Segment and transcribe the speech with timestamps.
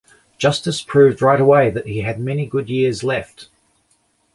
[0.39, 3.49] Justice proved right away that he had many good years left.